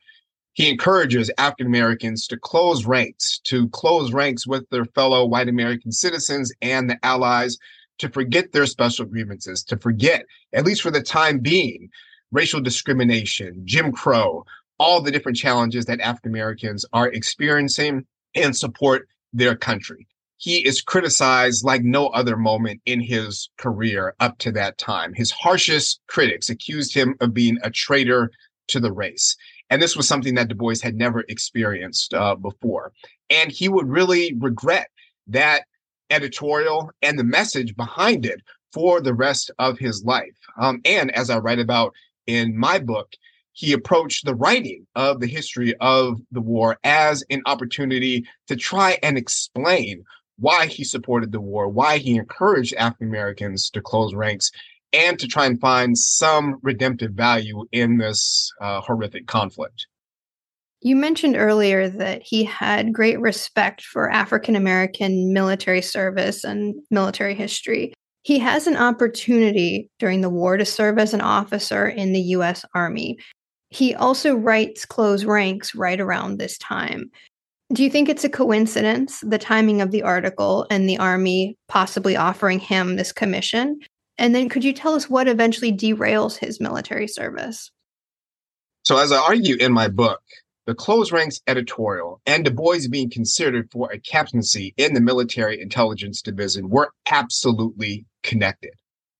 He 0.54 0.68
encourages 0.68 1.30
African 1.38 1.68
Americans 1.68 2.26
to 2.26 2.36
close 2.36 2.84
ranks, 2.84 3.38
to 3.44 3.68
close 3.68 4.12
ranks 4.12 4.44
with 4.44 4.68
their 4.70 4.86
fellow 4.86 5.24
white 5.24 5.48
American 5.48 5.92
citizens 5.92 6.52
and 6.60 6.90
the 6.90 6.98
allies, 7.04 7.58
to 7.98 8.08
forget 8.08 8.50
their 8.50 8.66
special 8.66 9.04
grievances, 9.04 9.62
to 9.64 9.76
forget, 9.76 10.24
at 10.52 10.64
least 10.64 10.82
for 10.82 10.90
the 10.90 11.02
time 11.02 11.38
being, 11.38 11.88
racial 12.32 12.60
discrimination, 12.60 13.62
Jim 13.64 13.92
Crow, 13.92 14.44
all 14.80 15.02
the 15.02 15.10
different 15.10 15.36
challenges 15.36 15.84
that 15.84 16.00
African 16.00 16.32
Americans 16.32 16.86
are 16.94 17.08
experiencing 17.08 18.06
and 18.34 18.56
support 18.56 19.06
their 19.32 19.54
country. 19.54 20.08
He 20.38 20.66
is 20.66 20.80
criticized 20.80 21.64
like 21.66 21.82
no 21.82 22.06
other 22.08 22.36
moment 22.38 22.80
in 22.86 22.98
his 22.98 23.50
career 23.58 24.14
up 24.20 24.38
to 24.38 24.50
that 24.52 24.78
time. 24.78 25.12
His 25.12 25.30
harshest 25.30 26.00
critics 26.06 26.48
accused 26.48 26.94
him 26.94 27.14
of 27.20 27.34
being 27.34 27.58
a 27.62 27.70
traitor 27.70 28.30
to 28.68 28.80
the 28.80 28.90
race. 28.90 29.36
And 29.68 29.82
this 29.82 29.96
was 29.96 30.08
something 30.08 30.34
that 30.36 30.48
Du 30.48 30.54
Bois 30.54 30.76
had 30.82 30.94
never 30.94 31.24
experienced 31.28 32.14
uh, 32.14 32.34
before. 32.34 32.92
And 33.28 33.52
he 33.52 33.68
would 33.68 33.86
really 33.86 34.34
regret 34.38 34.88
that 35.26 35.64
editorial 36.08 36.90
and 37.02 37.18
the 37.18 37.24
message 37.24 37.76
behind 37.76 38.24
it 38.24 38.40
for 38.72 39.02
the 39.02 39.14
rest 39.14 39.50
of 39.58 39.78
his 39.78 40.04
life. 40.04 40.38
Um, 40.58 40.80
and 40.86 41.10
as 41.10 41.28
I 41.28 41.38
write 41.38 41.58
about 41.58 41.92
in 42.26 42.56
my 42.56 42.78
book, 42.78 43.12
he 43.60 43.74
approached 43.74 44.24
the 44.24 44.34
writing 44.34 44.86
of 44.94 45.20
the 45.20 45.26
history 45.26 45.74
of 45.80 46.18
the 46.32 46.40
war 46.40 46.78
as 46.82 47.22
an 47.28 47.42
opportunity 47.44 48.24
to 48.48 48.56
try 48.56 48.98
and 49.02 49.18
explain 49.18 50.02
why 50.38 50.64
he 50.64 50.82
supported 50.82 51.30
the 51.30 51.42
war, 51.42 51.68
why 51.68 51.98
he 51.98 52.16
encouraged 52.16 52.72
African 52.76 53.08
Americans 53.08 53.68
to 53.68 53.82
close 53.82 54.14
ranks, 54.14 54.50
and 54.94 55.18
to 55.18 55.26
try 55.28 55.44
and 55.44 55.60
find 55.60 55.98
some 55.98 56.56
redemptive 56.62 57.12
value 57.12 57.66
in 57.70 57.98
this 57.98 58.50
uh, 58.62 58.80
horrific 58.80 59.26
conflict. 59.26 59.86
You 60.80 60.96
mentioned 60.96 61.36
earlier 61.36 61.90
that 61.90 62.22
he 62.24 62.44
had 62.44 62.94
great 62.94 63.20
respect 63.20 63.82
for 63.82 64.10
African 64.10 64.56
American 64.56 65.34
military 65.34 65.82
service 65.82 66.44
and 66.44 66.76
military 66.90 67.34
history. 67.34 67.92
He 68.22 68.38
has 68.38 68.66
an 68.66 68.78
opportunity 68.78 69.90
during 69.98 70.22
the 70.22 70.30
war 70.30 70.56
to 70.56 70.64
serve 70.64 70.98
as 70.98 71.12
an 71.12 71.20
officer 71.20 71.86
in 71.86 72.14
the 72.14 72.20
US 72.20 72.64
Army. 72.74 73.18
He 73.70 73.94
also 73.94 74.34
writes 74.34 74.84
Close 74.84 75.24
Ranks 75.24 75.74
right 75.74 76.00
around 76.00 76.38
this 76.38 76.58
time. 76.58 77.10
Do 77.72 77.84
you 77.84 77.90
think 77.90 78.08
it's 78.08 78.24
a 78.24 78.28
coincidence, 78.28 79.20
the 79.20 79.38
timing 79.38 79.80
of 79.80 79.92
the 79.92 80.02
article 80.02 80.66
and 80.70 80.88
the 80.88 80.98
Army 80.98 81.56
possibly 81.68 82.16
offering 82.16 82.58
him 82.58 82.96
this 82.96 83.12
commission? 83.12 83.78
And 84.18 84.34
then 84.34 84.48
could 84.48 84.64
you 84.64 84.72
tell 84.72 84.94
us 84.94 85.08
what 85.08 85.28
eventually 85.28 85.72
derails 85.72 86.36
his 86.36 86.60
military 86.60 87.06
service? 87.06 87.70
So, 88.82 88.98
as 88.98 89.12
I 89.12 89.18
argue 89.18 89.56
in 89.56 89.72
my 89.72 89.86
book, 89.86 90.20
the 90.66 90.74
Close 90.74 91.12
Ranks 91.12 91.40
editorial 91.46 92.20
and 92.26 92.44
Du 92.44 92.50
Bois 92.50 92.88
being 92.90 93.08
considered 93.08 93.70
for 93.70 93.90
a 93.92 94.00
captaincy 94.00 94.74
in 94.76 94.94
the 94.94 95.00
military 95.00 95.60
intelligence 95.60 96.22
division 96.22 96.68
were 96.68 96.90
absolutely 97.10 98.04
connected. 98.24 98.72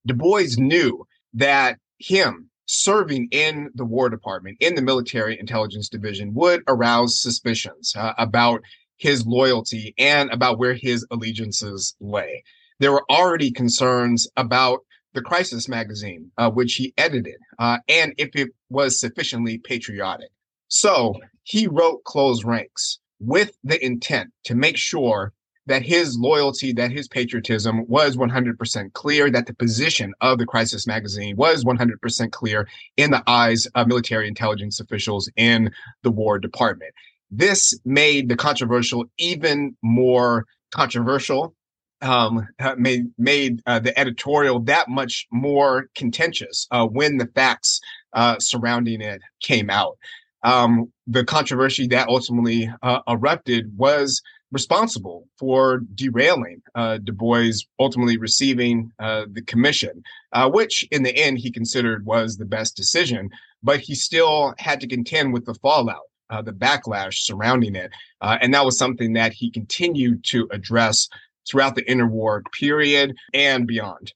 Du 0.06 0.14
Bois 0.14 0.56
knew 0.58 1.06
that 1.34 1.78
him 1.98 2.49
serving 2.70 3.26
in 3.32 3.68
the 3.74 3.84
War 3.84 4.08
Department, 4.08 4.56
in 4.60 4.76
the 4.76 4.82
Military 4.82 5.38
Intelligence 5.38 5.88
Division, 5.88 6.32
would 6.34 6.62
arouse 6.68 7.20
suspicions 7.20 7.92
uh, 7.96 8.12
about 8.16 8.62
his 8.96 9.26
loyalty 9.26 9.92
and 9.98 10.30
about 10.30 10.58
where 10.58 10.74
his 10.74 11.04
allegiances 11.10 11.96
lay. 12.00 12.44
There 12.78 12.92
were 12.92 13.04
already 13.10 13.50
concerns 13.50 14.28
about 14.36 14.80
the 15.14 15.20
Crisis 15.20 15.68
magazine, 15.68 16.30
uh, 16.38 16.50
which 16.50 16.74
he 16.74 16.94
edited, 16.96 17.36
uh, 17.58 17.78
and 17.88 18.14
if 18.18 18.30
it 18.34 18.50
was 18.68 19.00
sufficiently 19.00 19.58
patriotic. 19.58 20.30
So 20.68 21.14
he 21.42 21.66
wrote 21.66 22.04
Close 22.04 22.44
Ranks 22.44 23.00
with 23.18 23.50
the 23.64 23.84
intent 23.84 24.30
to 24.44 24.54
make 24.54 24.76
sure 24.76 25.32
that 25.66 25.82
his 25.82 26.18
loyalty, 26.18 26.72
that 26.72 26.90
his 26.90 27.08
patriotism 27.08 27.86
was 27.86 28.16
100% 28.16 28.92
clear, 28.92 29.30
that 29.30 29.46
the 29.46 29.54
position 29.54 30.12
of 30.20 30.38
the 30.38 30.46
Crisis 30.46 30.86
magazine 30.86 31.36
was 31.36 31.64
100% 31.64 32.32
clear 32.32 32.66
in 32.96 33.10
the 33.10 33.22
eyes 33.26 33.66
of 33.74 33.86
military 33.86 34.26
intelligence 34.26 34.80
officials 34.80 35.30
in 35.36 35.70
the 36.02 36.10
War 36.10 36.38
Department. 36.38 36.92
This 37.30 37.78
made 37.84 38.28
the 38.28 38.36
controversial 38.36 39.04
even 39.18 39.76
more 39.82 40.46
controversial. 40.72 41.54
Um, 42.02 42.48
made 42.78 43.04
made 43.18 43.60
uh, 43.66 43.78
the 43.78 43.96
editorial 43.98 44.58
that 44.60 44.88
much 44.88 45.26
more 45.30 45.88
contentious 45.94 46.66
uh, 46.70 46.86
when 46.86 47.18
the 47.18 47.26
facts 47.26 47.78
uh, 48.14 48.38
surrounding 48.38 49.02
it 49.02 49.20
came 49.42 49.68
out. 49.68 49.98
Um, 50.42 50.90
the 51.06 51.24
controversy 51.24 51.86
that 51.88 52.08
ultimately 52.08 52.70
uh, 52.82 53.00
erupted 53.06 53.76
was 53.76 54.22
responsible 54.52 55.28
for 55.38 55.80
derailing 55.94 56.62
uh, 56.74 56.98
Du 56.98 57.12
Bois 57.12 57.52
ultimately 57.78 58.16
receiving 58.16 58.90
uh, 58.98 59.26
the 59.30 59.42
commission, 59.42 60.02
uh, 60.32 60.50
which 60.50 60.86
in 60.90 61.02
the 61.02 61.16
end 61.16 61.38
he 61.38 61.50
considered 61.50 62.04
was 62.04 62.36
the 62.36 62.44
best 62.44 62.76
decision. 62.76 63.30
But 63.62 63.80
he 63.80 63.94
still 63.94 64.54
had 64.58 64.80
to 64.80 64.88
contend 64.88 65.32
with 65.32 65.44
the 65.44 65.54
fallout, 65.54 66.08
uh, 66.30 66.42
the 66.42 66.52
backlash 66.52 67.18
surrounding 67.18 67.76
it. 67.76 67.90
Uh, 68.20 68.38
and 68.40 68.52
that 68.54 68.64
was 68.64 68.78
something 68.78 69.12
that 69.14 69.32
he 69.32 69.50
continued 69.50 70.24
to 70.24 70.48
address 70.50 71.08
throughout 71.48 71.74
the 71.74 71.84
interwar 71.84 72.42
period 72.52 73.16
and 73.34 73.66
beyond. 73.66 74.12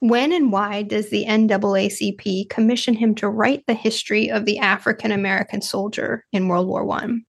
When 0.00 0.32
and 0.32 0.52
why 0.52 0.82
does 0.82 1.08
the 1.08 1.24
NAACP 1.26 2.50
commission 2.50 2.94
him 2.94 3.14
to 3.16 3.28
write 3.28 3.64
the 3.66 3.74
history 3.74 4.30
of 4.30 4.44
the 4.44 4.58
African 4.58 5.10
American 5.10 5.62
soldier 5.62 6.24
in 6.32 6.48
World 6.48 6.68
War 6.68 6.84
One? 6.84 7.24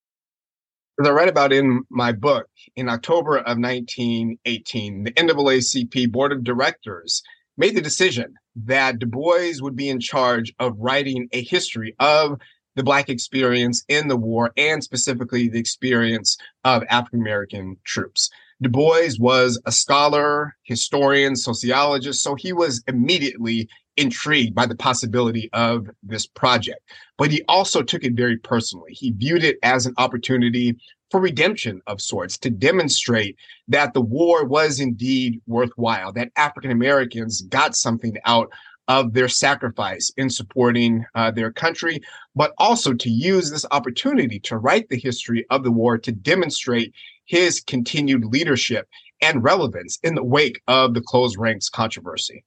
As 1.00 1.08
I 1.08 1.12
write 1.12 1.30
about 1.30 1.54
in 1.54 1.84
my 1.90 2.12
book, 2.12 2.48
in 2.76 2.90
October 2.90 3.38
of 3.38 3.60
1918, 3.60 5.04
the 5.04 5.12
NAACP 5.12 6.12
Board 6.12 6.32
of 6.32 6.44
Directors 6.44 7.22
made 7.56 7.76
the 7.76 7.82
decision 7.82 8.34
that 8.56 8.98
Du 8.98 9.06
Bois 9.06 9.54
would 9.62 9.76
be 9.76 9.90
in 9.90 10.00
charge 10.00 10.54
of 10.60 10.76
writing 10.78 11.30
a 11.34 11.44
history 11.44 11.96
of 12.00 12.40
the 12.76 12.84
Black 12.84 13.10
experience 13.10 13.84
in 13.88 14.08
the 14.08 14.18
war 14.18 14.52
and 14.58 14.84
specifically 14.84 15.48
the 15.48 15.60
experience 15.60 16.38
of 16.64 16.84
African 16.90 17.22
American 17.22 17.78
troops. 17.84 18.30
Du 18.62 18.70
Bois 18.70 19.12
was 19.20 19.62
a 19.68 19.72
scholar, 19.72 20.56
historian, 20.64 21.36
sociologist, 21.36 22.24
so 22.24 22.34
he 22.34 22.54
was 22.54 22.84
immediately 22.88 23.70
intrigued 23.98 24.56
by 24.56 24.66
the 24.66 24.76
possibility 24.76 25.50
of 25.54 25.90
this 26.04 26.28
project. 26.28 26.80
But 27.18 27.32
he 27.32 27.44
also 27.48 27.82
took 27.82 28.04
it 28.04 28.14
very 28.14 28.38
personally. 28.38 28.94
He 28.94 29.12
viewed 29.12 29.44
it 29.44 29.58
as 29.64 29.86
an 29.86 29.94
opportunity 29.98 30.76
for 31.10 31.20
redemption 31.20 31.82
of 31.88 32.02
sorts 32.02 32.38
to 32.38 32.50
demonstrate 32.50 33.38
that 33.68 33.94
the 33.94 34.02
war 34.02 34.46
was 34.46 34.80
indeed 34.80 35.42
worthwhile, 35.48 36.12
that 36.14 36.32
African 36.36 36.72
Americans 36.72 37.42
got 37.44 37.76
something 37.76 38.16
out 38.26 38.50
of 38.88 39.14
their 39.14 39.28
sacrifice 39.28 40.12
in 40.16 40.30
supporting 40.30 41.06
uh, 41.16 41.32
their 41.32 41.52
country, 41.52 42.00
but 42.36 42.54
also 42.58 42.94
to 42.94 43.10
use 43.10 43.52
this 43.52 43.66
opportunity 43.72 44.40
to 44.40 44.58
write 44.58 44.88
the 44.90 44.98
history 44.98 45.46
of 45.50 45.64
the 45.64 45.72
war 45.72 45.98
to 45.98 46.12
demonstrate 46.12 46.94
his 47.26 47.60
continued 47.60 48.24
leadership 48.26 48.88
and 49.22 49.44
relevance 49.44 50.00
in 50.04 50.16
the 50.16 50.24
wake 50.24 50.62
of 50.68 50.94
the 50.94 51.02
closed 51.02 51.38
ranks 51.38 51.70
controversy. 51.70 52.44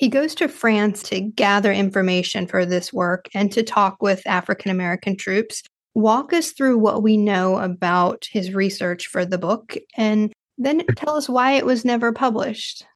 He 0.00 0.08
goes 0.08 0.34
to 0.36 0.48
France 0.48 1.02
to 1.10 1.20
gather 1.20 1.70
information 1.70 2.46
for 2.46 2.64
this 2.64 2.90
work 2.90 3.28
and 3.34 3.52
to 3.52 3.62
talk 3.62 4.00
with 4.00 4.26
African 4.26 4.70
American 4.70 5.14
troops. 5.14 5.62
Walk 5.92 6.32
us 6.32 6.52
through 6.52 6.78
what 6.78 7.02
we 7.02 7.18
know 7.18 7.58
about 7.58 8.26
his 8.32 8.54
research 8.54 9.08
for 9.08 9.26
the 9.26 9.36
book 9.36 9.76
and 9.98 10.32
then 10.56 10.86
tell 10.96 11.16
us 11.16 11.28
why 11.28 11.52
it 11.52 11.66
was 11.66 11.84
never 11.84 12.14
published. 12.14 12.86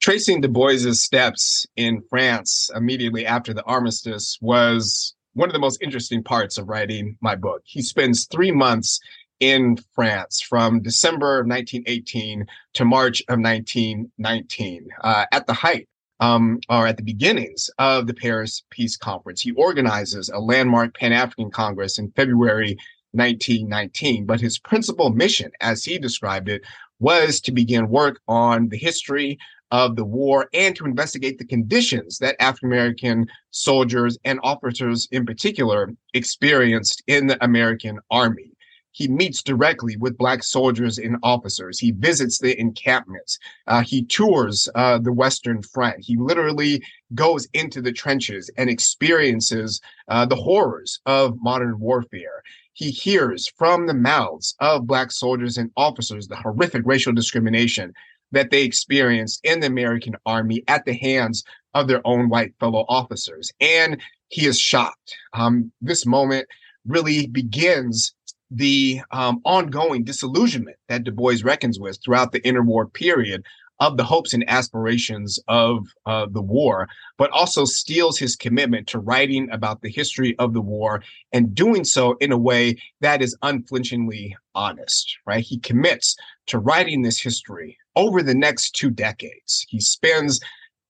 Tracing 0.00 0.40
Du 0.40 0.48
Bois's 0.48 1.00
steps 1.00 1.68
in 1.76 2.02
France 2.10 2.68
immediately 2.74 3.24
after 3.24 3.54
the 3.54 3.62
armistice 3.62 4.36
was 4.40 5.14
one 5.34 5.48
of 5.48 5.52
the 5.52 5.60
most 5.60 5.80
interesting 5.80 6.20
parts 6.20 6.58
of 6.58 6.68
writing 6.68 7.16
my 7.20 7.36
book. 7.36 7.62
He 7.64 7.80
spends 7.80 8.26
three 8.26 8.50
months 8.50 8.98
in 9.38 9.76
France 9.94 10.40
from 10.40 10.82
December 10.82 11.38
of 11.38 11.46
1918 11.46 12.44
to 12.72 12.84
March 12.84 13.20
of 13.28 13.38
1919 13.38 14.88
uh, 15.04 15.26
at 15.30 15.46
the 15.46 15.52
height 15.52 15.88
um, 16.24 16.58
or 16.70 16.86
at 16.86 16.96
the 16.96 17.02
beginnings 17.02 17.68
of 17.78 18.06
the 18.06 18.14
Paris 18.14 18.62
Peace 18.70 18.96
Conference. 18.96 19.42
He 19.42 19.52
organizes 19.52 20.30
a 20.30 20.38
landmark 20.38 20.96
Pan 20.96 21.12
African 21.12 21.50
Congress 21.50 21.98
in 21.98 22.10
February 22.12 22.78
1919. 23.12 24.24
But 24.24 24.40
his 24.40 24.58
principal 24.58 25.10
mission, 25.10 25.50
as 25.60 25.84
he 25.84 25.98
described 25.98 26.48
it, 26.48 26.62
was 26.98 27.40
to 27.42 27.52
begin 27.52 27.88
work 27.88 28.20
on 28.26 28.68
the 28.70 28.78
history 28.78 29.38
of 29.70 29.96
the 29.96 30.04
war 30.04 30.48
and 30.54 30.74
to 30.76 30.86
investigate 30.86 31.38
the 31.38 31.46
conditions 31.46 32.18
that 32.18 32.36
African 32.40 32.68
American 32.68 33.26
soldiers 33.50 34.16
and 34.24 34.40
officers 34.42 35.08
in 35.10 35.26
particular 35.26 35.90
experienced 36.14 37.02
in 37.06 37.26
the 37.26 37.42
American 37.44 37.98
army. 38.10 38.52
He 38.94 39.08
meets 39.08 39.42
directly 39.42 39.96
with 39.96 40.16
Black 40.16 40.44
soldiers 40.44 40.98
and 40.98 41.16
officers. 41.24 41.80
He 41.80 41.90
visits 41.90 42.38
the 42.38 42.58
encampments. 42.60 43.40
Uh, 43.66 43.82
he 43.82 44.04
tours 44.04 44.68
uh, 44.76 44.98
the 44.98 45.12
Western 45.12 45.62
Front. 45.62 45.96
He 45.98 46.16
literally 46.16 46.80
goes 47.12 47.48
into 47.54 47.82
the 47.82 47.90
trenches 47.90 48.50
and 48.56 48.70
experiences 48.70 49.80
uh, 50.06 50.26
the 50.26 50.36
horrors 50.36 51.00
of 51.06 51.36
modern 51.42 51.80
warfare. 51.80 52.44
He 52.72 52.92
hears 52.92 53.48
from 53.58 53.88
the 53.88 53.94
mouths 53.94 54.54
of 54.60 54.86
Black 54.86 55.10
soldiers 55.10 55.58
and 55.58 55.72
officers 55.76 56.28
the 56.28 56.36
horrific 56.36 56.82
racial 56.84 57.12
discrimination 57.12 57.92
that 58.30 58.50
they 58.50 58.62
experienced 58.62 59.40
in 59.44 59.58
the 59.58 59.66
American 59.66 60.14
army 60.24 60.62
at 60.68 60.84
the 60.84 60.94
hands 60.94 61.42
of 61.74 61.88
their 61.88 62.00
own 62.06 62.28
white 62.28 62.54
fellow 62.60 62.84
officers. 62.88 63.52
And 63.60 64.00
he 64.28 64.46
is 64.46 64.58
shocked. 64.58 65.16
Um, 65.32 65.72
this 65.80 66.06
moment 66.06 66.46
really 66.86 67.26
begins 67.26 68.14
the 68.50 69.00
um, 69.10 69.40
ongoing 69.44 70.04
disillusionment 70.04 70.76
that 70.88 71.04
Du 71.04 71.12
Bois 71.12 71.36
reckons 71.42 71.78
with 71.78 71.98
throughout 72.04 72.32
the 72.32 72.40
interwar 72.40 72.92
period 72.92 73.44
of 73.80 73.96
the 73.96 74.04
hopes 74.04 74.32
and 74.32 74.48
aspirations 74.48 75.38
of 75.48 75.86
uh, 76.06 76.26
the 76.30 76.40
war, 76.40 76.88
but 77.18 77.30
also 77.30 77.64
steels 77.64 78.18
his 78.18 78.36
commitment 78.36 78.86
to 78.86 78.98
writing 78.98 79.48
about 79.50 79.82
the 79.82 79.90
history 79.90 80.36
of 80.38 80.54
the 80.54 80.60
war 80.60 81.02
and 81.32 81.54
doing 81.54 81.84
so 81.84 82.16
in 82.20 82.30
a 82.30 82.38
way 82.38 82.76
that 83.00 83.20
is 83.20 83.36
unflinchingly 83.42 84.36
honest, 84.54 85.16
right? 85.26 85.44
He 85.44 85.58
commits 85.58 86.16
to 86.46 86.58
writing 86.58 87.02
this 87.02 87.20
history 87.20 87.76
over 87.96 88.22
the 88.22 88.34
next 88.34 88.72
two 88.72 88.90
decades. 88.90 89.66
He 89.68 89.80
spends 89.80 90.40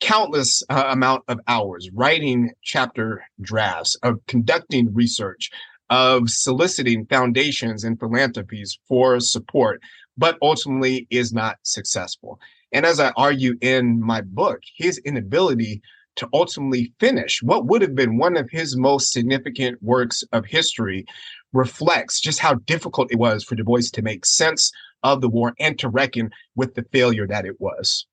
countless 0.00 0.62
uh, 0.68 0.84
amount 0.88 1.22
of 1.28 1.40
hours 1.48 1.88
writing 1.94 2.52
chapter 2.62 3.24
drafts 3.40 3.96
of 4.02 4.18
conducting 4.26 4.92
research 4.92 5.50
of 5.90 6.30
soliciting 6.30 7.06
foundations 7.06 7.84
and 7.84 7.98
philanthropies 7.98 8.78
for 8.88 9.20
support, 9.20 9.82
but 10.16 10.38
ultimately 10.42 11.06
is 11.10 11.32
not 11.32 11.58
successful. 11.62 12.38
And 12.72 12.84
as 12.84 13.00
I 13.00 13.12
argue 13.16 13.56
in 13.60 14.00
my 14.00 14.20
book, 14.20 14.60
his 14.76 14.98
inability 14.98 15.82
to 16.16 16.28
ultimately 16.32 16.92
finish 17.00 17.42
what 17.42 17.66
would 17.66 17.82
have 17.82 17.94
been 17.94 18.18
one 18.18 18.36
of 18.36 18.48
his 18.50 18.76
most 18.76 19.12
significant 19.12 19.82
works 19.82 20.22
of 20.32 20.46
history 20.46 21.04
reflects 21.52 22.20
just 22.20 22.38
how 22.38 22.54
difficult 22.54 23.12
it 23.12 23.18
was 23.18 23.44
for 23.44 23.54
Du 23.54 23.64
Bois 23.64 23.82
to 23.92 24.02
make 24.02 24.24
sense 24.24 24.70
of 25.02 25.20
the 25.20 25.28
war 25.28 25.54
and 25.58 25.78
to 25.78 25.88
reckon 25.88 26.30
with 26.56 26.74
the 26.74 26.84
failure 26.92 27.26
that 27.26 27.44
it 27.44 27.60
was. 27.60 28.06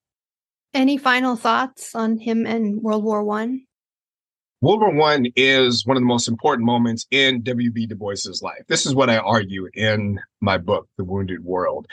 Any 0.74 0.98
final 0.98 1.36
thoughts 1.36 1.96
on 1.96 2.18
him 2.18 2.46
and 2.46 2.82
World 2.82 3.04
War 3.04 3.24
One? 3.24 3.66
World 4.62 4.82
War 4.82 4.94
One 4.94 5.26
is 5.36 5.88
one 5.88 5.98
of 5.98 6.02
the 6.02 6.08
most 6.08 6.28
important 6.28 6.68
moments 6.68 7.08
in 7.10 7.42
W.B. 7.42 7.88
Du 7.88 7.96
Bois's 7.96 8.44
life. 8.44 8.62
This 8.68 8.86
is 8.86 8.94
what 8.94 9.10
I 9.10 9.18
argue 9.18 9.68
in 9.74 10.20
my 10.40 10.60
book, 10.60 10.88
The 10.98 11.04
Wounded 11.04 11.44
World. 11.44 11.88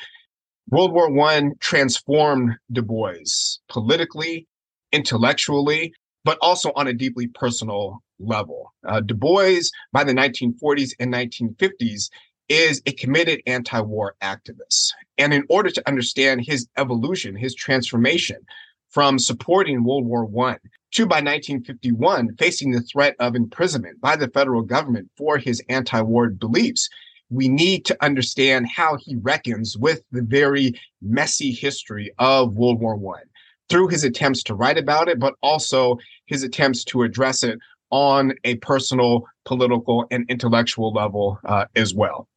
World 0.68 0.92
War 0.92 1.10
One 1.10 1.54
transformed 1.60 2.56
Du 2.70 2.82
Bois 2.82 3.56
politically, 3.70 4.46
intellectually, 4.92 5.94
but 6.26 6.36
also 6.42 6.70
on 6.76 6.88
a 6.88 6.92
deeply 6.92 7.28
personal 7.28 8.02
level. 8.18 8.74
Uh, 8.86 9.00
du 9.00 9.14
Bois, 9.14 9.62
by 9.94 10.04
the 10.04 10.12
1940s 10.12 10.92
and 11.00 11.10
1950s, 11.10 12.10
is 12.50 12.82
a 12.84 12.92
committed 12.92 13.40
anti-war 13.46 14.14
activist. 14.22 14.90
And 15.16 15.32
in 15.32 15.44
order 15.48 15.70
to 15.70 15.88
understand 15.88 16.44
his 16.44 16.68
evolution, 16.76 17.34
his 17.34 17.54
transformation 17.54 18.44
from 18.90 19.18
supporting 19.18 19.84
World 19.84 20.04
War 20.04 20.26
One 20.26 20.58
to 20.92 21.06
by 21.06 21.16
1951 21.16 22.36
facing 22.36 22.72
the 22.72 22.80
threat 22.80 23.14
of 23.18 23.34
imprisonment 23.34 24.00
by 24.00 24.16
the 24.16 24.28
federal 24.28 24.62
government 24.62 25.10
for 25.16 25.38
his 25.38 25.62
anti-war 25.68 26.30
beliefs. 26.30 26.88
We 27.30 27.48
need 27.48 27.84
to 27.86 27.96
understand 28.02 28.68
how 28.68 28.96
he 28.96 29.16
reckons 29.16 29.76
with 29.76 30.02
the 30.12 30.22
very 30.22 30.72
messy 31.02 31.52
history 31.52 32.10
of 32.18 32.54
world 32.54 32.80
war 32.80 32.96
one 32.96 33.22
through 33.68 33.88
his 33.88 34.02
attempts 34.02 34.42
to 34.44 34.54
write 34.54 34.78
about 34.78 35.08
it 35.08 35.18
but 35.18 35.34
also 35.42 35.98
his 36.26 36.42
attempts 36.42 36.84
to 36.84 37.02
address 37.02 37.42
it 37.42 37.58
on 37.90 38.32
a 38.44 38.56
personal 38.56 39.24
political 39.44 40.06
and 40.10 40.24
intellectual 40.28 40.92
level 40.92 41.38
uh, 41.44 41.64
as 41.74 41.94
well. 41.94 42.28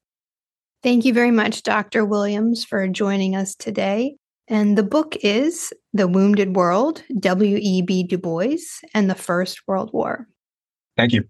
Thank 0.84 1.06
you 1.06 1.14
very 1.14 1.32
much 1.32 1.64
dr 1.64 2.04
williams 2.06 2.66
for 2.66 2.88
joining 2.88 3.36
us 3.36 3.56
today 3.56 4.16
and 4.52 4.78
the 4.78 4.84
book 4.84 5.16
is 5.24 5.74
The 5.94 6.08
Wounded 6.10 6.58
World, 6.58 7.04
W.E.B. 7.18 8.04
Du 8.04 8.18
Bois, 8.18 8.82
and 8.94 9.10
the 9.10 9.16
First 9.16 9.66
World 9.66 9.94
War. 9.94 10.28
Thank 10.98 11.14
you. 11.14 11.30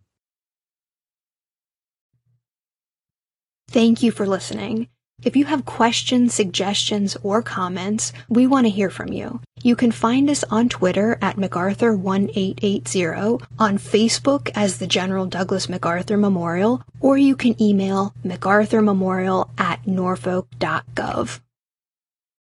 Thank 3.70 4.02
you 4.02 4.10
for 4.12 4.26
listening. 4.26 4.88
If 5.24 5.36
you 5.36 5.46
have 5.46 5.66
questions, 5.66 6.34
suggestions, 6.34 7.16
or 7.22 7.44
comments, 7.44 8.12
we 8.28 8.48
want 8.48 8.66
to 8.66 8.72
hear 8.72 8.90
from 8.90 9.14
you. 9.14 9.40
You 9.62 9.76
can 9.76 9.92
find 9.92 10.28
us 10.28 10.44
on 10.46 10.68
Twitter 10.68 11.20
at 11.22 11.36
MacArthur1880, 11.36 13.46
on 13.60 13.78
Facebook 13.78 14.50
as 14.56 14.80
the 14.80 14.88
General 14.88 15.28
Douglas 15.28 15.70
MacArthur 15.70 16.18
Memorial, 16.18 16.82
or 17.00 17.20
you 17.20 17.36
can 17.36 17.62
email 17.62 18.16
MacArthurMemorial 18.26 19.48
at 19.60 19.86
norfolk.gov. 19.86 21.40